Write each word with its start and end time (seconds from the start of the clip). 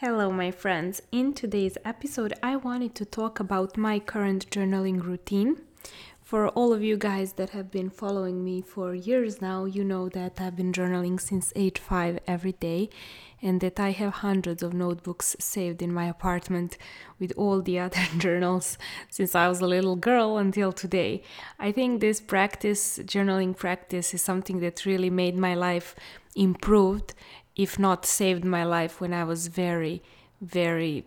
Hello, 0.00 0.30
my 0.30 0.52
friends. 0.52 1.02
In 1.10 1.34
today's 1.34 1.76
episode, 1.84 2.32
I 2.40 2.54
wanted 2.54 2.94
to 2.94 3.04
talk 3.04 3.40
about 3.40 3.76
my 3.76 3.98
current 3.98 4.48
journaling 4.48 5.02
routine. 5.02 5.56
For 6.22 6.46
all 6.50 6.72
of 6.72 6.84
you 6.84 6.96
guys 6.96 7.32
that 7.32 7.50
have 7.50 7.72
been 7.72 7.90
following 7.90 8.44
me 8.44 8.60
for 8.60 8.94
years 8.94 9.40
now, 9.40 9.64
you 9.64 9.82
know 9.82 10.08
that 10.10 10.40
I've 10.40 10.54
been 10.54 10.72
journaling 10.72 11.20
since 11.20 11.52
age 11.56 11.80
5 11.80 12.20
every 12.28 12.52
day 12.52 12.90
and 13.42 13.60
that 13.60 13.80
I 13.80 13.90
have 13.90 14.12
hundreds 14.14 14.62
of 14.62 14.72
notebooks 14.72 15.34
saved 15.40 15.82
in 15.82 15.92
my 15.92 16.04
apartment 16.04 16.78
with 17.18 17.32
all 17.36 17.60
the 17.60 17.78
other 17.86 18.04
journals 18.18 18.78
since 19.10 19.34
I 19.34 19.48
was 19.48 19.60
a 19.60 19.66
little 19.66 19.96
girl 19.96 20.36
until 20.36 20.70
today. 20.70 21.22
I 21.58 21.72
think 21.72 22.00
this 22.00 22.20
practice, 22.20 23.00
journaling 23.00 23.56
practice, 23.56 24.14
is 24.14 24.22
something 24.22 24.60
that 24.60 24.86
really 24.86 25.10
made 25.10 25.36
my 25.36 25.56
life 25.56 25.96
improved 26.36 27.14
if 27.58 27.78
not 27.78 28.06
saved 28.06 28.44
my 28.44 28.64
life 28.64 29.00
when 29.00 29.12
I 29.12 29.24
was 29.24 29.48
very, 29.48 30.00
very 30.40 31.04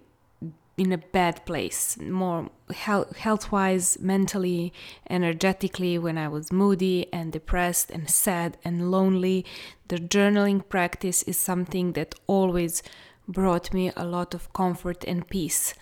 in 0.77 0.91
a 0.91 0.97
bad 0.97 1.45
place, 1.45 1.97
more 1.99 2.49
health 2.73 3.51
wise, 3.51 3.99
mentally, 3.99 4.73
energetically, 5.09 5.97
when 5.97 6.17
I 6.17 6.27
was 6.27 6.51
moody 6.51 7.11
and 7.13 7.31
depressed 7.31 7.91
and 7.91 8.09
sad 8.09 8.57
and 8.63 8.89
lonely. 8.89 9.45
The 9.89 9.97
journaling 9.97 10.67
practice 10.67 11.23
is 11.23 11.37
something 11.37 11.93
that 11.93 12.15
always 12.25 12.81
brought 13.27 13.73
me 13.73 13.91
a 13.95 14.05
lot 14.05 14.33
of 14.33 14.51
comfort 14.53 15.03
and 15.05 15.27
peace. 15.27 15.73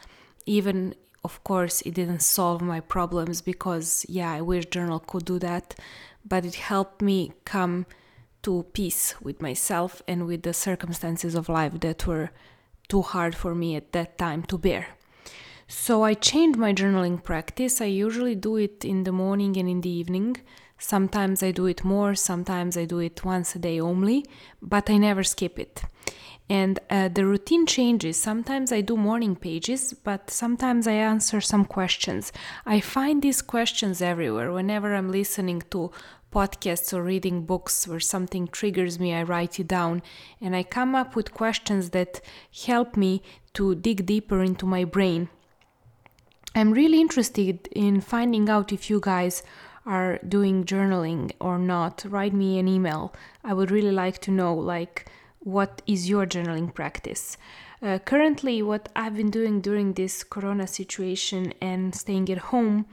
Even, 0.46 0.96
of 1.24 1.44
course, 1.44 1.82
it 1.82 1.94
didn't 1.94 2.22
solve 2.22 2.62
my 2.62 2.80
problems 2.80 3.42
because, 3.42 4.06
yeah, 4.10 4.32
I 4.34 4.42
wish 4.42 4.66
journal 4.66 5.00
could 5.00 5.26
do 5.26 5.40
that, 5.40 5.76
but 6.28 6.44
it 6.46 6.56
helped 6.56 7.02
me 7.02 7.32
come 7.46 7.86
to 8.44 8.66
peace 8.74 9.16
with 9.22 9.42
myself 9.42 10.02
and 10.08 10.26
with 10.26 10.44
the 10.44 10.54
circumstances 10.54 11.36
of 11.36 11.50
life 11.50 11.80
that 11.80 12.08
were 12.08 12.32
too 12.88 13.02
hard 13.02 13.36
for 13.36 13.54
me 13.54 13.76
at 13.76 13.92
that 13.92 14.18
time 14.18 14.44
to 14.44 14.58
bear. 14.58 14.88
So 15.68 16.04
I 16.04 16.16
changed 16.16 16.58
my 16.58 16.74
journaling 16.74 17.24
practice. 17.24 17.80
I 17.80 17.86
usually 17.86 18.36
do 18.36 18.58
it 18.58 18.84
in 18.84 19.04
the 19.04 19.12
morning 19.12 19.56
and 19.58 19.70
in 19.70 19.82
the 19.82 19.90
evening. 19.90 20.38
Sometimes 20.80 21.44
I 21.44 21.52
do 21.52 21.66
it 21.68 21.84
more, 21.84 22.16
sometimes 22.16 22.78
I 22.78 22.86
do 22.86 23.00
it 23.00 23.24
once 23.24 23.54
a 23.54 23.60
day 23.60 23.80
only, 23.80 24.26
but 24.62 24.90
I 24.90 24.98
never 24.98 25.24
skip 25.24 25.60
it. 25.60 25.84
And 26.50 26.80
uh, 26.90 27.10
the 27.10 27.26
routine 27.26 27.68
changes. 27.68 28.18
Sometimes 28.18 28.72
I 28.72 28.82
do 28.82 28.98
morning 28.98 29.36
pages, 29.36 29.94
but 29.94 30.32
sometimes 30.32 30.88
I 30.88 30.94
answer 30.94 31.42
some 31.42 31.66
questions. 31.66 32.32
I 32.66 32.80
find 32.80 33.22
these 33.22 33.44
questions 33.44 34.02
everywhere. 34.02 34.52
Whenever 34.52 34.96
I'm 34.96 35.12
listening 35.12 35.62
to 35.70 35.92
podcasts 36.32 36.94
or 36.94 37.04
reading 37.04 37.46
books 37.46 37.88
where 37.88 38.00
something 38.00 38.48
triggers 38.48 39.00
me, 39.00 39.14
I 39.14 39.24
write 39.24 39.60
it 39.60 39.68
down 39.68 40.02
and 40.42 40.56
I 40.56 40.64
come 40.64 40.96
up 40.96 41.16
with 41.16 41.34
questions 41.34 41.90
that 41.92 42.22
help 42.66 42.96
me 42.96 43.22
to 43.54 43.76
dig 43.76 44.06
deeper 44.06 44.44
into 44.44 44.66
my 44.66 44.84
brain. 44.84 45.30
I'm 46.56 46.72
really 46.72 47.00
interested 47.00 47.68
in 47.72 48.02
finding 48.02 48.50
out 48.50 48.72
if 48.72 48.90
you 48.90 49.00
guys 49.00 49.44
are 49.86 50.20
doing 50.28 50.66
journaling 50.66 51.32
or 51.40 51.58
not. 51.58 52.06
Write 52.08 52.34
me 52.34 52.60
an 52.60 52.68
email. 52.68 53.14
I 53.44 53.54
would 53.54 53.72
really 53.72 53.92
like 53.92 54.20
to 54.20 54.32
know 54.32 54.54
like 54.54 55.10
what 55.40 55.82
is 55.88 56.10
your 56.10 56.26
journaling 56.26 56.74
practice. 56.74 57.38
Uh, 57.82 57.98
currently, 58.00 58.62
what 58.62 58.90
I've 58.96 59.16
been 59.16 59.32
doing 59.32 59.62
during 59.62 59.94
this 59.94 60.24
corona 60.24 60.68
situation 60.68 61.54
and 61.62 61.96
staying 61.96 62.30
at 62.30 62.38
home 62.38 62.86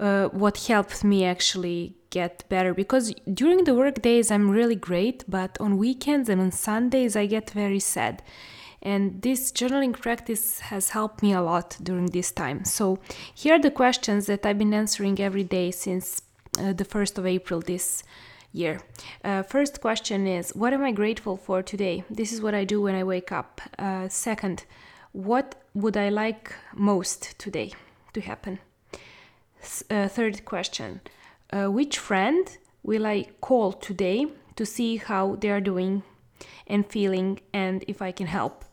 uh, 0.00 0.28
what 0.28 0.56
helped 0.66 1.04
me 1.04 1.24
actually 1.24 1.94
get 2.10 2.44
better 2.48 2.74
because 2.74 3.14
during 3.32 3.64
the 3.64 3.74
work 3.74 4.02
days 4.02 4.30
I'm 4.30 4.50
really 4.50 4.76
great, 4.76 5.24
but 5.28 5.56
on 5.60 5.78
weekends 5.78 6.28
and 6.28 6.40
on 6.40 6.50
Sundays 6.50 7.16
I 7.16 7.26
get 7.26 7.50
very 7.50 7.80
sad. 7.80 8.22
And 8.82 9.22
this 9.22 9.52
journaling 9.52 9.92
practice 9.92 10.60
has 10.60 10.90
helped 10.90 11.22
me 11.22 11.32
a 11.32 11.42
lot 11.42 11.76
during 11.82 12.06
this 12.06 12.32
time. 12.32 12.64
So, 12.64 12.98
here 13.34 13.54
are 13.54 13.58
the 13.58 13.70
questions 13.70 14.24
that 14.26 14.46
I've 14.46 14.58
been 14.58 14.72
answering 14.72 15.20
every 15.20 15.44
day 15.44 15.70
since 15.70 16.22
uh, 16.58 16.72
the 16.72 16.86
1st 16.86 17.18
of 17.18 17.26
April 17.26 17.60
this 17.60 18.02
year. 18.52 18.80
Uh, 19.22 19.42
first 19.42 19.80
question 19.80 20.26
is 20.26 20.54
What 20.54 20.72
am 20.72 20.82
I 20.82 20.92
grateful 20.92 21.36
for 21.36 21.62
today? 21.62 22.04
This 22.08 22.32
is 22.32 22.40
what 22.40 22.54
I 22.54 22.64
do 22.64 22.80
when 22.80 22.94
I 22.94 23.04
wake 23.04 23.32
up. 23.32 23.60
Uh, 23.78 24.08
second, 24.08 24.64
what 25.12 25.56
would 25.74 25.96
I 25.96 26.08
like 26.08 26.54
most 26.74 27.38
today 27.38 27.72
to 28.14 28.20
happen? 28.22 28.60
Uh, 29.90 30.08
third 30.08 30.46
question 30.46 31.00
uh, 31.52 31.66
Which 31.66 31.98
friend 31.98 32.56
will 32.82 33.06
I 33.06 33.26
call 33.40 33.72
today 33.72 34.26
to 34.56 34.66
see 34.66 34.96
how 34.96 35.36
they 35.36 35.50
are 35.50 35.60
doing 35.60 36.02
and 36.66 36.86
feeling 36.86 37.40
and 37.52 37.84
if 37.88 38.00
I 38.02 38.12
can 38.12 38.26
help? 38.26 38.64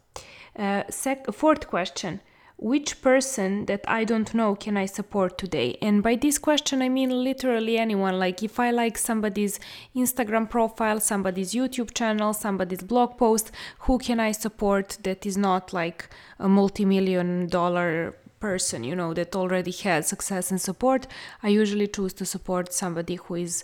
Uh, 0.58 0.84
sec- 0.90 1.32
fourth 1.34 1.68
question 1.68 2.22
which 2.58 3.04
person 3.04 3.68
that 3.68 3.82
I 3.88 4.04
don't 4.04 4.34
know 4.34 4.56
can 4.56 4.78
I 4.78 4.88
support 4.88 5.38
today? 5.38 5.78
And 5.80 6.02
by 6.02 6.16
this 6.16 6.40
question, 6.40 6.82
I 6.82 6.90
mean 6.90 7.24
literally 7.24 7.78
anyone. 7.78 8.18
Like 8.18 8.42
if 8.42 8.60
I 8.60 8.72
like 8.72 8.98
somebody's 8.98 9.60
Instagram 9.96 10.50
profile, 10.50 11.00
somebody's 11.00 11.54
YouTube 11.54 11.94
channel, 11.94 12.34
somebody's 12.34 12.82
blog 12.82 13.18
post, 13.18 13.52
who 13.82 14.00
can 14.00 14.20
I 14.20 14.32
support 14.32 14.98
that 15.04 15.26
is 15.26 15.38
not 15.38 15.72
like 15.72 16.10
a 16.40 16.50
multi 16.50 16.84
million 16.84 17.48
dollar 17.48 18.16
person, 18.40 18.84
you 18.84 18.96
know, 18.96 19.14
that 19.14 19.36
already 19.36 19.72
has 19.72 20.08
success 20.08 20.52
and 20.52 20.62
support, 20.62 21.08
I 21.44 21.50
usually 21.50 21.88
choose 21.88 22.14
to 22.14 22.26
support 22.26 22.74
somebody 22.74 23.16
who 23.16 23.36
is 23.36 23.64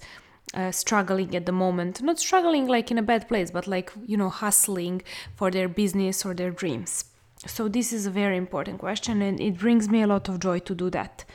uh, 0.53 0.72
struggling 0.72 1.35
at 1.35 1.45
the 1.45 1.51
moment. 1.51 2.01
Not 2.01 2.19
struggling 2.19 2.67
like 2.67 2.91
in 2.91 2.97
a 2.97 3.03
bad 3.03 3.28
place, 3.28 3.51
but 3.51 3.67
like, 3.67 3.91
you 4.06 4.17
know, 4.17 4.29
hustling 4.29 5.01
for 5.35 5.51
their 5.51 5.67
business 5.67 6.25
or 6.25 6.34
their 6.34 6.51
dreams. 6.51 7.06
So, 7.45 7.67
this 7.67 7.91
is 7.91 8.06
a 8.06 8.11
very 8.11 8.38
important 8.38 8.79
question, 8.79 9.22
and 9.22 9.39
it 9.39 9.57
brings 9.57 9.89
me 9.89 10.01
a 10.01 10.07
lot 10.07 10.29
of 10.29 10.39
joy 10.39 10.59
to 10.59 10.73
do 10.73 10.90
that. 10.91 11.25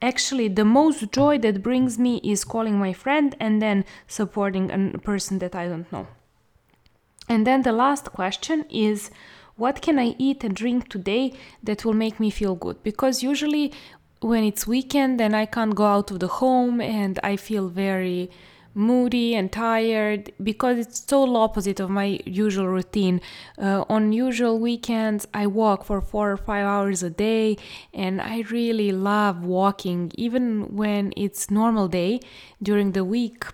Actually, 0.00 0.48
the 0.48 0.64
most 0.64 1.12
joy 1.12 1.38
that 1.38 1.62
brings 1.62 1.98
me 1.98 2.20
is 2.24 2.42
calling 2.42 2.78
my 2.78 2.92
friend 2.92 3.36
and 3.38 3.60
then 3.60 3.84
supporting 4.08 4.70
a 4.70 4.98
person 4.98 5.38
that 5.40 5.54
I 5.54 5.68
don't 5.68 5.90
know. 5.92 6.08
And 7.28 7.46
then 7.46 7.62
the 7.62 7.72
last 7.72 8.12
question 8.12 8.64
is 8.68 9.10
what 9.56 9.82
can 9.82 9.98
I 9.98 10.14
eat 10.18 10.44
and 10.44 10.54
drink 10.54 10.88
today 10.88 11.32
that 11.62 11.84
will 11.84 11.94
make 11.94 12.18
me 12.18 12.30
feel 12.30 12.54
good? 12.54 12.82
Because 12.82 13.22
usually 13.22 13.72
when 14.20 14.44
it's 14.44 14.66
weekend 14.66 15.20
and 15.20 15.34
I 15.34 15.46
can't 15.46 15.74
go 15.74 15.86
out 15.86 16.10
of 16.10 16.20
the 16.20 16.28
home 16.28 16.80
and 16.80 17.18
I 17.22 17.36
feel 17.36 17.68
very 17.68 18.30
moody 18.74 19.34
and 19.34 19.52
tired 19.52 20.32
because 20.42 20.78
it's 20.78 21.00
total 21.00 21.36
opposite 21.36 21.80
of 21.80 21.90
my 21.90 22.20
usual 22.24 22.68
routine. 22.68 23.20
Uh, 23.58 23.84
on 23.88 24.12
usual 24.12 24.58
weekends, 24.58 25.26
I 25.34 25.46
walk 25.46 25.84
for 25.84 26.00
four 26.00 26.32
or 26.32 26.36
five 26.36 26.64
hours 26.64 27.02
a 27.02 27.10
day, 27.10 27.58
and 27.92 28.20
I 28.20 28.44
really 28.50 28.92
love 28.92 29.44
walking. 29.44 30.12
Even 30.16 30.74
when 30.74 31.12
it's 31.16 31.50
normal 31.50 31.88
day 31.88 32.20
during 32.62 32.92
the 32.92 33.04
week, 33.04 33.44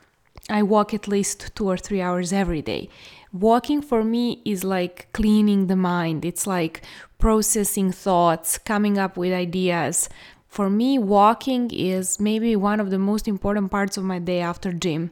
I 0.49 0.63
walk 0.63 0.95
at 0.95 1.09
least 1.09 1.55
two 1.55 1.69
or 1.69 1.77
three 1.77 2.01
hours 2.01 2.33
every 2.33 2.63
day 2.63 2.89
walking 3.33 3.83
for 3.83 4.05
me 4.05 4.41
is 4.45 4.65
like 4.65 5.09
cleaning 5.13 5.67
the 5.67 5.77
mind, 5.77 6.25
it's 6.25 6.47
like 6.47 6.83
processing 7.19 7.93
thoughts, 7.93 8.59
coming 8.59 8.99
up 8.99 9.17
with 9.17 9.33
ideas. 9.33 10.09
For 10.49 10.71
me, 10.71 10.99
walking 10.99 11.71
is 11.71 12.19
maybe 12.19 12.57
one 12.57 12.81
of 12.81 12.91
the 12.91 12.99
most 12.99 13.29
important 13.29 13.71
parts 13.71 13.97
of 13.97 14.05
my 14.05 14.19
day 14.19 14.41
after 14.41 14.73
gym. 14.73 15.11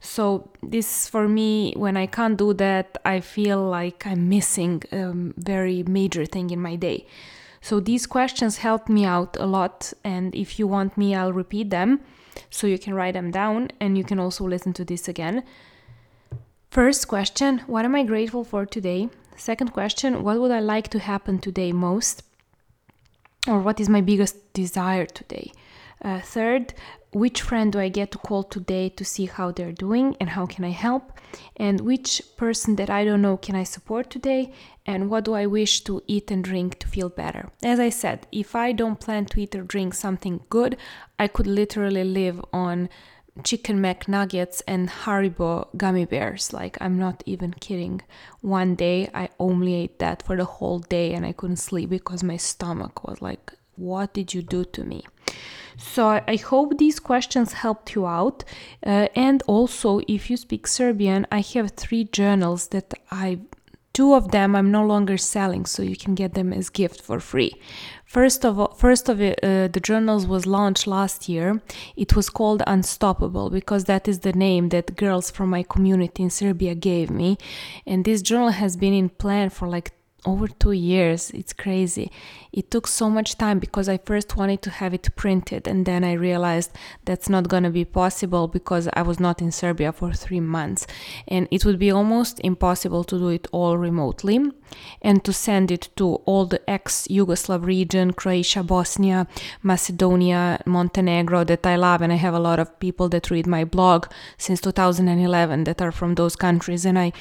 So, 0.00 0.50
this 0.62 1.06
for 1.06 1.28
me, 1.28 1.74
when 1.76 1.98
I 1.98 2.06
can't 2.06 2.38
do 2.38 2.54
that, 2.54 2.96
I 3.04 3.20
feel 3.20 3.62
like 3.62 4.06
I'm 4.06 4.30
missing 4.30 4.82
a 4.90 5.12
very 5.36 5.82
major 5.82 6.24
thing 6.24 6.48
in 6.48 6.62
my 6.62 6.76
day. 6.76 7.06
So, 7.60 7.80
these 7.80 8.06
questions 8.06 8.58
helped 8.58 8.88
me 8.88 9.04
out 9.04 9.36
a 9.38 9.44
lot. 9.44 9.92
And 10.02 10.34
if 10.34 10.58
you 10.58 10.66
want 10.66 10.96
me, 10.96 11.14
I'll 11.14 11.34
repeat 11.34 11.68
them 11.68 12.00
so 12.50 12.66
you 12.66 12.78
can 12.78 12.94
write 12.94 13.14
them 13.14 13.30
down 13.30 13.70
and 13.80 13.96
you 13.96 14.04
can 14.04 14.18
also 14.18 14.44
listen 14.46 14.72
to 14.74 14.84
this 14.84 15.08
again. 15.08 15.42
First 16.70 17.08
question 17.08 17.58
What 17.66 17.84
am 17.84 17.94
I 17.94 18.04
grateful 18.04 18.44
for 18.44 18.64
today? 18.64 19.08
Second 19.36 19.72
question 19.72 20.22
What 20.22 20.40
would 20.40 20.50
I 20.50 20.60
like 20.60 20.88
to 20.88 20.98
happen 20.98 21.38
today 21.38 21.72
most? 21.72 22.22
Or 23.48 23.60
what 23.60 23.80
is 23.80 23.88
my 23.88 24.00
biggest 24.00 24.52
desire 24.52 25.06
today? 25.06 25.52
Uh, 26.02 26.20
third, 26.20 26.74
which 27.12 27.42
friend 27.42 27.72
do 27.72 27.80
I 27.80 27.88
get 27.88 28.12
to 28.12 28.18
call 28.18 28.44
today 28.44 28.88
to 28.90 29.04
see 29.04 29.26
how 29.26 29.50
they're 29.50 29.72
doing 29.72 30.16
and 30.20 30.30
how 30.30 30.46
can 30.46 30.64
I 30.64 30.70
help? 30.70 31.18
And 31.56 31.80
which 31.80 32.22
person 32.36 32.76
that 32.76 32.90
I 32.90 33.04
don't 33.04 33.22
know 33.22 33.36
can 33.36 33.54
I 33.54 33.64
support 33.64 34.10
today? 34.10 34.52
And 34.86 35.10
what 35.10 35.24
do 35.24 35.34
I 35.34 35.46
wish 35.46 35.82
to 35.82 36.02
eat 36.06 36.30
and 36.30 36.42
drink 36.42 36.78
to 36.80 36.88
feel 36.88 37.08
better? 37.08 37.50
As 37.62 37.80
I 37.80 37.88
said, 37.88 38.26
if 38.32 38.54
I 38.54 38.72
don't 38.72 39.00
plan 39.00 39.26
to 39.26 39.40
eat 39.40 39.54
or 39.54 39.62
drink 39.62 39.94
something 39.94 40.40
good, 40.50 40.76
I 41.18 41.26
could 41.26 41.46
literally 41.46 42.04
live 42.04 42.40
on 42.52 42.88
chicken 43.44 43.80
McNuggets 43.80 44.62
and 44.66 44.88
Haribo 44.88 45.68
gummy 45.76 46.04
bears. 46.04 46.52
Like, 46.52 46.76
I'm 46.80 46.98
not 46.98 47.22
even 47.26 47.52
kidding. 47.54 48.02
One 48.40 48.74
day 48.74 49.08
I 49.14 49.30
only 49.38 49.74
ate 49.74 49.98
that 49.98 50.22
for 50.22 50.36
the 50.36 50.44
whole 50.44 50.80
day 50.80 51.12
and 51.14 51.24
I 51.24 51.32
couldn't 51.32 51.56
sleep 51.56 51.90
because 51.90 52.22
my 52.22 52.36
stomach 52.36 53.06
was 53.06 53.22
like, 53.22 53.52
What 53.80 54.14
did 54.14 54.34
you 54.34 54.42
do 54.42 54.64
to 54.64 54.84
me? 54.84 55.04
So 55.76 56.20
I 56.26 56.36
hope 56.36 56.76
these 56.76 57.00
questions 57.00 57.54
helped 57.54 57.94
you 57.94 58.06
out. 58.06 58.44
Uh, 58.84 59.08
and 59.16 59.42
also, 59.46 60.00
if 60.06 60.30
you 60.30 60.36
speak 60.36 60.66
Serbian, 60.66 61.26
I 61.32 61.40
have 61.54 61.70
three 61.70 62.04
journals 62.04 62.68
that 62.68 62.92
I 63.10 63.38
two 63.92 64.14
of 64.14 64.30
them 64.30 64.54
I'm 64.54 64.70
no 64.70 64.84
longer 64.84 65.16
selling, 65.16 65.66
so 65.66 65.82
you 65.82 65.96
can 65.96 66.14
get 66.14 66.34
them 66.34 66.52
as 66.52 66.70
gift 66.70 67.00
for 67.02 67.18
free. 67.18 67.52
First 68.04 68.44
of 68.44 68.58
all, 68.58 68.72
first 68.74 69.08
of 69.08 69.20
it, 69.20 69.38
uh, 69.42 69.68
the 69.68 69.80
journals 69.80 70.26
was 70.26 70.46
launched 70.46 70.86
last 70.86 71.28
year. 71.28 71.60
It 71.96 72.14
was 72.14 72.30
called 72.30 72.62
Unstoppable 72.66 73.50
because 73.50 73.84
that 73.84 74.06
is 74.06 74.20
the 74.20 74.32
name 74.32 74.68
that 74.68 74.96
girls 74.96 75.30
from 75.30 75.50
my 75.50 75.62
community 75.62 76.22
in 76.22 76.30
Serbia 76.30 76.74
gave 76.74 77.10
me, 77.10 77.38
and 77.86 78.04
this 78.04 78.22
journal 78.22 78.50
has 78.50 78.76
been 78.76 78.92
in 78.92 79.08
plan 79.08 79.50
for 79.50 79.66
like 79.68 79.92
over 80.24 80.48
two 80.48 80.72
years. 80.72 81.30
It's 81.30 81.52
crazy. 81.52 82.10
It 82.52 82.70
took 82.70 82.86
so 82.86 83.08
much 83.08 83.38
time 83.38 83.58
because 83.58 83.88
I 83.88 83.98
first 83.98 84.36
wanted 84.36 84.62
to 84.62 84.70
have 84.70 84.92
it 84.92 85.08
printed 85.16 85.68
and 85.68 85.86
then 85.86 86.04
I 86.04 86.12
realized 86.12 86.72
that's 87.04 87.28
not 87.28 87.48
going 87.48 87.62
to 87.62 87.70
be 87.70 87.84
possible 87.84 88.48
because 88.48 88.88
I 88.94 89.02
was 89.02 89.20
not 89.20 89.40
in 89.40 89.52
Serbia 89.52 89.92
for 89.92 90.12
three 90.12 90.40
months. 90.40 90.86
And 91.28 91.46
it 91.50 91.64
would 91.64 91.78
be 91.78 91.90
almost 91.90 92.40
impossible 92.40 93.04
to 93.04 93.18
do 93.18 93.28
it 93.28 93.46
all 93.52 93.78
remotely 93.78 94.40
and 95.02 95.24
to 95.24 95.32
send 95.32 95.70
it 95.70 95.88
to 95.96 96.14
all 96.26 96.46
the 96.46 96.68
ex 96.68 97.06
Yugoslav 97.08 97.64
region 97.64 98.12
Croatia, 98.12 98.62
Bosnia, 98.62 99.26
Macedonia, 99.62 100.60
Montenegro 100.66 101.44
that 101.44 101.66
I 101.66 101.76
love. 101.76 102.02
And 102.02 102.12
I 102.12 102.16
have 102.16 102.34
a 102.34 102.40
lot 102.40 102.58
of 102.58 102.78
people 102.80 103.08
that 103.10 103.30
read 103.30 103.46
my 103.46 103.64
blog 103.64 104.06
since 104.38 104.60
2011 104.60 105.64
that 105.64 105.82
are 105.82 105.92
from 105.92 106.14
those 106.14 106.36
countries. 106.36 106.84
And 106.84 106.98
I 106.98 107.12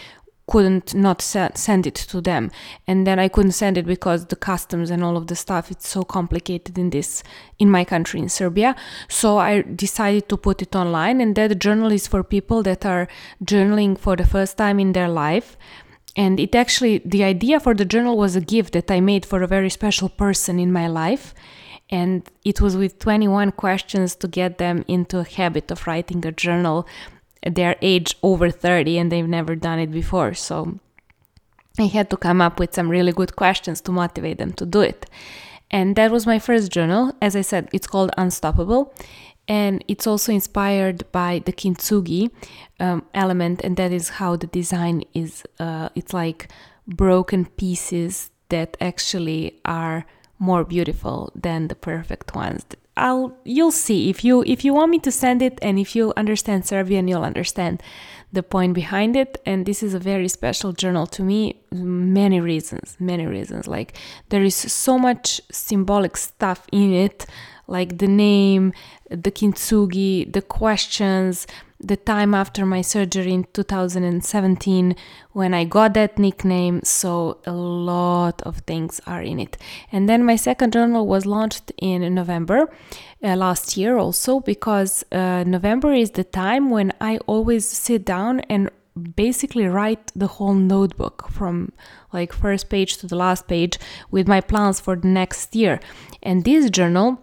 couldn't 0.49 0.95
not 0.95 1.21
send 1.21 1.85
it 1.85 1.93
to 2.11 2.19
them. 2.19 2.49
And 2.87 3.05
then 3.05 3.19
i 3.19 3.27
couldn't 3.27 3.51
send 3.63 3.77
it 3.77 3.85
because 3.85 4.25
the 4.25 4.35
customs 4.35 4.89
and 4.89 5.03
all 5.03 5.15
of 5.15 5.27
the 5.27 5.35
stuff 5.35 5.69
it's 5.71 5.87
so 5.87 6.01
complicated 6.03 6.77
in 6.77 6.89
this 6.89 7.23
in 7.59 7.69
my 7.69 7.83
country 7.85 8.19
in 8.19 8.29
serbia. 8.29 8.75
So 9.07 9.37
i 9.37 9.61
decided 9.61 10.27
to 10.29 10.37
put 10.37 10.61
it 10.61 10.75
online 10.75 11.21
and 11.21 11.35
that 11.35 11.59
journal 11.59 11.91
is 11.91 12.07
for 12.07 12.23
people 12.23 12.63
that 12.63 12.85
are 12.85 13.07
journaling 13.43 13.97
for 13.97 14.15
the 14.15 14.25
first 14.25 14.57
time 14.57 14.79
in 14.79 14.93
their 14.93 15.11
life. 15.25 15.55
And 16.15 16.39
it 16.39 16.55
actually 16.55 16.95
the 17.05 17.23
idea 17.23 17.59
for 17.59 17.73
the 17.75 17.85
journal 17.85 18.17
was 18.17 18.35
a 18.35 18.41
gift 18.41 18.73
that 18.73 18.89
i 18.89 18.99
made 18.99 19.25
for 19.25 19.43
a 19.43 19.47
very 19.55 19.69
special 19.69 20.09
person 20.09 20.59
in 20.59 20.71
my 20.73 20.87
life. 20.87 21.33
And 21.91 22.21
it 22.45 22.61
was 22.61 22.77
with 22.77 22.99
21 22.99 23.51
questions 23.53 24.15
to 24.17 24.27
get 24.27 24.59
them 24.59 24.85
into 24.87 25.19
a 25.19 25.23
habit 25.23 25.71
of 25.71 25.87
writing 25.87 26.23
a 26.25 26.31
journal 26.31 26.87
their 27.45 27.75
age 27.81 28.15
over 28.23 28.49
30 28.49 28.97
and 28.97 29.11
they've 29.11 29.27
never 29.27 29.55
done 29.55 29.79
it 29.79 29.91
before. 29.91 30.33
So 30.33 30.79
I 31.77 31.83
had 31.83 32.09
to 32.09 32.17
come 32.17 32.41
up 32.41 32.59
with 32.59 32.73
some 32.73 32.89
really 32.89 33.11
good 33.11 33.35
questions 33.35 33.81
to 33.81 33.91
motivate 33.91 34.37
them 34.37 34.53
to 34.53 34.65
do 34.65 34.81
it. 34.81 35.05
And 35.71 35.95
that 35.95 36.11
was 36.11 36.25
my 36.25 36.39
first 36.39 36.71
journal. 36.71 37.13
As 37.21 37.35
I 37.35 37.41
said, 37.41 37.69
it's 37.71 37.87
called 37.87 38.11
Unstoppable. 38.17 38.93
And 39.47 39.83
it's 39.87 40.05
also 40.05 40.31
inspired 40.31 41.11
by 41.11 41.41
the 41.45 41.53
kintsugi 41.53 42.29
um, 42.79 43.03
element, 43.15 43.61
and 43.63 43.77
that 43.77 43.91
is 43.91 44.09
how 44.09 44.35
the 44.35 44.45
design 44.45 45.03
is. 45.15 45.43
Uh, 45.59 45.89
it's 45.95 46.13
like 46.13 46.51
broken 46.87 47.45
pieces 47.45 48.29
that 48.49 48.77
actually 48.79 49.59
are 49.65 50.05
more 50.37 50.63
beautiful 50.63 51.31
than 51.35 51.67
the 51.67 51.75
perfect 51.75 52.35
ones 52.35 52.63
I'll 52.99 53.37
you'll 53.45 53.71
see. 53.71 54.09
If 54.09 54.23
you 54.23 54.43
if 54.45 54.63
you 54.65 54.73
want 54.73 54.91
me 54.91 54.99
to 54.99 55.11
send 55.11 55.41
it 55.41 55.57
and 55.61 55.79
if 55.79 55.95
you 55.95 56.13
understand 56.17 56.65
Serbian 56.65 57.07
you'll 57.07 57.23
understand 57.23 57.81
the 58.31 58.43
point 58.43 58.73
behind 58.73 59.15
it. 59.15 59.41
And 59.45 59.65
this 59.65 59.81
is 59.81 59.93
a 59.93 59.99
very 59.99 60.27
special 60.27 60.71
journal 60.73 61.07
to 61.07 61.23
me 61.23 61.61
many 61.71 62.39
reasons 62.39 62.97
many 62.99 63.25
reasons. 63.25 63.67
Like 63.67 63.97
there 64.29 64.43
is 64.43 64.55
so 64.55 64.99
much 64.99 65.41
symbolic 65.51 66.17
stuff 66.17 66.67
in 66.71 66.93
it 66.93 67.25
like 67.67 67.99
the 67.99 68.07
name 68.07 68.73
the 69.09 69.31
kintsugi 69.31 70.31
the 70.33 70.41
questions 70.41 71.47
the 71.81 71.95
time 71.95 72.33
after 72.33 72.65
my 72.65 72.81
surgery 72.81 73.33
in 73.33 73.45
2017 73.53 74.95
when 75.31 75.53
I 75.53 75.63
got 75.63 75.93
that 75.93 76.19
nickname. 76.19 76.81
So 76.83 77.39
a 77.45 77.53
lot 77.53 78.41
of 78.41 78.57
things 78.59 78.99
are 79.07 79.21
in 79.21 79.39
it. 79.39 79.57
And 79.91 80.09
then 80.09 80.25
my 80.25 80.35
second 80.35 80.73
journal 80.73 81.07
was 81.07 81.25
launched 81.25 81.71
in 81.77 82.13
November 82.13 82.69
uh, 83.23 83.35
last 83.35 83.77
year 83.77 83.97
also 83.97 84.39
because 84.39 85.05
uh, 85.11 85.43
November 85.45 85.93
is 85.93 86.11
the 86.11 86.23
time 86.23 86.69
when 86.69 86.91
I 86.99 87.17
always 87.27 87.65
sit 87.67 88.05
down 88.05 88.41
and 88.41 88.69
basically 89.15 89.65
write 89.65 90.11
the 90.15 90.27
whole 90.27 90.53
notebook 90.53 91.29
from 91.31 91.71
like 92.11 92.33
first 92.33 92.69
page 92.69 92.97
to 92.97 93.07
the 93.07 93.15
last 93.15 93.47
page 93.47 93.77
with 94.11 94.27
my 94.27 94.41
plans 94.41 94.79
for 94.79 94.95
the 94.95 95.07
next 95.07 95.55
year. 95.55 95.79
And 96.21 96.43
this 96.43 96.69
journal 96.69 97.19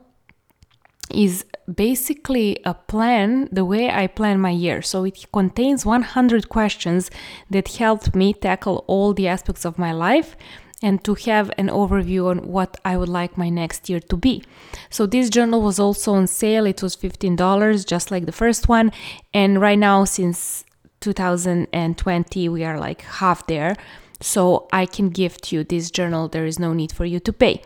is 1.11 1.44
basically 1.73 2.58
a 2.64 2.75
plan 2.75 3.49
the 3.53 3.64
way 3.64 3.91
I 3.91 4.06
plan 4.06 4.41
my 4.41 4.50
year. 4.50 4.82
So 4.82 5.05
it 5.05 5.25
contains 5.32 5.87
100 5.87 6.49
questions 6.49 7.11
that 7.50 7.69
helped 7.69 8.14
me 8.14 8.32
tackle 8.32 8.85
all 8.87 9.14
the 9.14 9.29
aspects 9.29 9.64
of 9.64 9.79
my 9.79 9.93
life 9.93 10.37
and 10.82 11.03
to 11.05 11.14
have 11.14 11.50
an 11.56 11.69
overview 11.69 12.29
on 12.31 12.38
what 12.47 12.79
I 12.85 12.97
would 12.97 13.08
like 13.08 13.38
my 13.38 13.49
next 13.49 13.88
year 13.88 14.00
to 14.00 14.17
be. 14.17 14.43
So 14.91 15.06
this 15.06 15.31
journal 15.31 15.62
was 15.62 15.79
also 15.79 16.14
on 16.14 16.26
sale. 16.26 16.67
It 16.67 16.82
was 16.82 16.97
$15 16.97 17.87
just 17.87 18.11
like 18.11 18.26
the 18.26 18.32
first 18.32 18.69
one 18.69 18.93
and 19.32 19.61
right 19.61 19.79
now 19.79 20.05
since 20.05 20.64
2020 21.00 22.49
we 22.49 22.64
are 22.64 22.79
like 22.79 23.03
half 23.03 23.47
there. 23.47 23.76
So 24.20 24.68
I 24.72 24.86
can 24.86 25.10
gift 25.10 25.52
you 25.52 25.64
this 25.64 25.90
journal. 25.90 26.28
There 26.28 26.46
is 26.46 26.58
no 26.58 26.72
need 26.72 26.92
for 26.92 27.04
you 27.04 27.20
to 27.20 27.32
pay. 27.32 27.62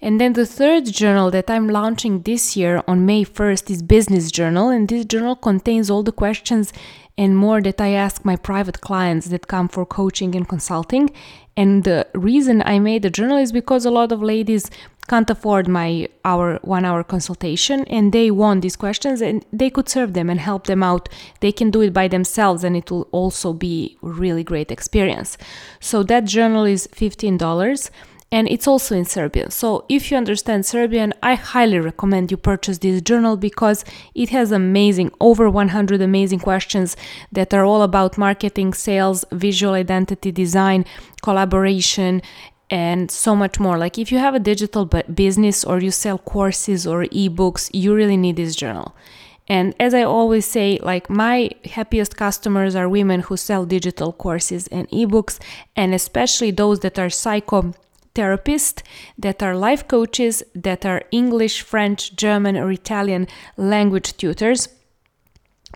And 0.00 0.20
then 0.20 0.34
the 0.34 0.44
third 0.44 0.84
journal 0.84 1.30
that 1.30 1.48
I'm 1.48 1.68
launching 1.68 2.22
this 2.22 2.56
year 2.56 2.82
on 2.86 3.06
May 3.06 3.24
1st 3.24 3.70
is 3.70 3.82
Business 3.82 4.30
Journal. 4.30 4.68
And 4.68 4.86
this 4.86 5.06
journal 5.06 5.34
contains 5.34 5.88
all 5.88 6.02
the 6.02 6.12
questions 6.12 6.74
and 7.16 7.36
more 7.36 7.60
that 7.62 7.80
I 7.80 7.90
ask 7.90 8.24
my 8.24 8.36
private 8.36 8.80
clients 8.80 9.28
that 9.28 9.46
come 9.46 9.68
for 9.68 9.86
coaching 9.86 10.34
and 10.34 10.48
consulting. 10.48 11.10
And 11.56 11.84
the 11.84 12.06
reason 12.14 12.62
I 12.66 12.78
made 12.80 13.02
the 13.02 13.10
journal 13.10 13.36
is 13.36 13.52
because 13.52 13.84
a 13.84 13.90
lot 13.90 14.10
of 14.10 14.22
ladies 14.22 14.70
can't 15.06 15.28
afford 15.28 15.68
my 15.68 16.08
hour 16.24 16.58
one 16.62 16.84
hour 16.84 17.04
consultation 17.04 17.84
and 17.84 18.12
they 18.12 18.30
want 18.30 18.62
these 18.62 18.74
questions 18.74 19.20
and 19.20 19.44
they 19.52 19.68
could 19.70 19.88
serve 19.88 20.14
them 20.14 20.30
and 20.30 20.40
help 20.40 20.66
them 20.66 20.82
out. 20.82 21.08
They 21.40 21.52
can 21.52 21.70
do 21.70 21.82
it 21.82 21.92
by 21.92 22.08
themselves 22.08 22.64
and 22.64 22.76
it 22.76 22.90
will 22.90 23.06
also 23.12 23.52
be 23.52 23.96
a 24.02 24.08
really 24.08 24.42
great 24.42 24.70
experience. 24.70 25.36
So 25.78 26.02
that 26.04 26.24
journal 26.24 26.64
is 26.64 26.88
$15 26.88 27.90
and 28.34 28.48
it's 28.48 28.66
also 28.66 28.96
in 28.96 29.04
Serbian. 29.04 29.52
So 29.52 29.84
if 29.88 30.10
you 30.10 30.16
understand 30.16 30.66
Serbian, 30.66 31.14
I 31.22 31.36
highly 31.36 31.78
recommend 31.78 32.32
you 32.32 32.36
purchase 32.36 32.78
this 32.78 33.00
journal 33.00 33.36
because 33.36 33.84
it 34.12 34.30
has 34.30 34.50
amazing, 34.50 35.12
over 35.20 35.48
100 35.48 36.02
amazing 36.02 36.40
questions 36.40 36.96
that 37.30 37.54
are 37.54 37.64
all 37.64 37.82
about 37.82 38.18
marketing, 38.18 38.74
sales, 38.74 39.24
visual 39.30 39.74
identity 39.74 40.32
design, 40.32 40.84
collaboration, 41.22 42.22
and 42.68 43.08
so 43.08 43.36
much 43.36 43.60
more. 43.60 43.78
Like 43.78 43.98
if 43.98 44.10
you 44.10 44.18
have 44.18 44.34
a 44.34 44.40
digital 44.40 44.84
business 44.84 45.62
or 45.62 45.78
you 45.78 45.92
sell 45.92 46.18
courses 46.18 46.88
or 46.88 47.04
ebooks, 47.04 47.70
you 47.72 47.94
really 47.94 48.16
need 48.16 48.34
this 48.34 48.56
journal. 48.56 48.96
And 49.46 49.76
as 49.78 49.94
I 49.94 50.02
always 50.02 50.44
say, 50.44 50.80
like 50.82 51.08
my 51.08 51.50
happiest 51.66 52.16
customers 52.16 52.74
are 52.74 52.88
women 52.88 53.20
who 53.20 53.36
sell 53.36 53.64
digital 53.64 54.12
courses 54.12 54.66
and 54.68 54.88
ebooks, 54.90 55.38
and 55.76 55.94
especially 55.94 56.50
those 56.50 56.80
that 56.80 56.98
are 56.98 57.10
psycho 57.10 57.74
therapists, 58.14 58.82
that 59.18 59.42
are 59.42 59.56
life 59.56 59.86
coaches, 59.88 60.42
that 60.54 60.86
are 60.86 61.02
English, 61.10 61.62
French, 61.62 62.14
German, 62.16 62.56
or 62.56 62.70
Italian 62.70 63.26
language 63.56 64.16
tutors 64.16 64.68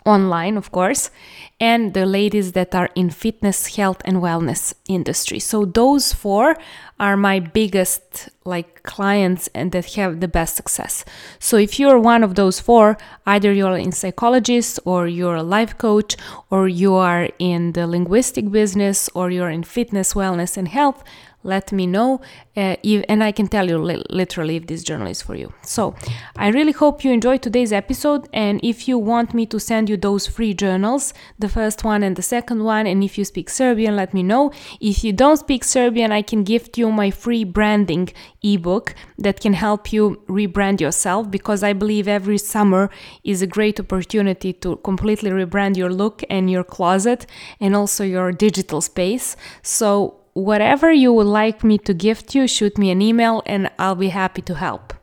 online 0.05 0.57
of 0.57 0.71
course 0.71 1.11
and 1.59 1.93
the 1.93 2.05
ladies 2.05 2.53
that 2.53 2.73
are 2.73 2.89
in 2.95 3.09
fitness 3.09 3.75
health 3.75 4.01
and 4.05 4.17
wellness 4.17 4.73
industry. 4.87 5.39
So 5.39 5.65
those 5.65 6.13
four 6.13 6.55
are 6.99 7.17
my 7.17 7.39
biggest 7.39 8.29
like 8.45 8.83
clients 8.83 9.49
and 9.53 9.71
that 9.73 9.93
have 9.93 10.19
the 10.19 10.27
best 10.27 10.55
success. 10.55 11.03
So 11.39 11.57
if 11.57 11.79
you're 11.79 11.99
one 11.99 12.23
of 12.23 12.35
those 12.35 12.59
four 12.59 12.97
either 13.25 13.51
you're 13.51 13.77
in 13.77 13.91
psychologist 13.91 14.79
or 14.85 15.07
you're 15.07 15.35
a 15.35 15.43
life 15.43 15.77
coach 15.77 16.15
or 16.49 16.67
you 16.67 16.93
are 16.95 17.29
in 17.39 17.73
the 17.73 17.87
linguistic 17.87 18.51
business 18.51 19.09
or 19.13 19.29
you're 19.29 19.49
in 19.49 19.63
fitness 19.63 20.13
wellness 20.13 20.57
and 20.57 20.69
health 20.69 21.03
let 21.43 21.71
me 21.71 21.87
know 21.87 22.21
uh, 22.57 22.75
if, 22.83 23.05
and 23.07 23.23
I 23.23 23.31
can 23.31 23.47
tell 23.47 23.67
you 23.67 23.77
li- 23.77 24.03
literally 24.09 24.57
if 24.57 24.67
this 24.67 24.83
journal 24.83 25.07
is 25.07 25.21
for 25.21 25.35
you. 25.35 25.53
So, 25.63 25.95
I 26.35 26.49
really 26.49 26.71
hope 26.71 27.03
you 27.03 27.11
enjoyed 27.11 27.41
today's 27.41 27.71
episode. 27.71 28.27
And 28.33 28.59
if 28.63 28.87
you 28.87 28.97
want 28.97 29.33
me 29.33 29.45
to 29.47 29.59
send 29.59 29.89
you 29.89 29.97
those 29.97 30.27
free 30.27 30.53
journals, 30.53 31.13
the 31.37 31.49
first 31.49 31.83
one 31.83 32.03
and 32.03 32.15
the 32.15 32.21
second 32.21 32.63
one, 32.63 32.85
and 32.87 33.03
if 33.03 33.17
you 33.17 33.25
speak 33.25 33.49
Serbian, 33.49 33.95
let 33.95 34.13
me 34.13 34.23
know. 34.23 34.51
If 34.81 35.03
you 35.03 35.13
don't 35.13 35.37
speak 35.37 35.63
Serbian, 35.63 36.11
I 36.11 36.21
can 36.21 36.43
gift 36.43 36.77
you 36.77 36.91
my 36.91 37.11
free 37.11 37.43
branding 37.43 38.09
ebook 38.43 38.95
that 39.17 39.39
can 39.39 39.53
help 39.53 39.93
you 39.93 40.21
rebrand 40.27 40.81
yourself 40.81 41.29
because 41.31 41.63
I 41.63 41.73
believe 41.73 42.07
every 42.07 42.37
summer 42.37 42.89
is 43.23 43.41
a 43.41 43.47
great 43.47 43.79
opportunity 43.79 44.53
to 44.53 44.77
completely 44.77 45.31
rebrand 45.31 45.77
your 45.77 45.91
look 45.91 46.23
and 46.29 46.49
your 46.49 46.63
closet 46.63 47.25
and 47.59 47.75
also 47.75 48.03
your 48.03 48.31
digital 48.31 48.81
space. 48.81 49.35
So, 49.61 50.18
whatever 50.39 50.91
you 50.91 51.13
would 51.13 51.27
like 51.27 51.63
me 51.63 51.77
to 51.79 51.93
gift 51.93 52.33
you, 52.35 52.47
shoot 52.47 52.77
me 52.77 52.89
an 52.91 53.01
email 53.01 53.43
and 53.45 53.69
I'll 53.77 53.95
be 53.95 54.09
happy 54.09 54.41
to 54.43 54.55
help. 54.55 54.93